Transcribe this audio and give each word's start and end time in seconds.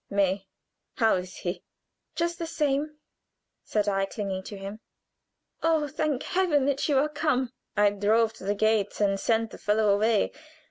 "May, 0.09 0.47
how 0.95 1.13
is 1.17 1.35
he?" 1.35 1.63
"Just 2.15 2.39
the 2.39 2.47
same," 2.47 2.97
said 3.63 3.87
I, 3.87 4.05
clinging 4.07 4.41
to 4.45 4.57
him. 4.57 4.79
"Oh, 5.61 5.87
thank 5.87 6.23
Heaven 6.23 6.65
that 6.65 6.89
you 6.89 6.97
are 6.97 7.07
come!" 7.07 7.53
"I 7.77 7.91
drove 7.91 8.33
to 8.37 8.43
the 8.43 8.55
gates, 8.55 8.99
and 8.99 9.19
sent 9.19 9.51
the 9.51 9.59
fellow 9.59 9.89
away. 9.93 10.31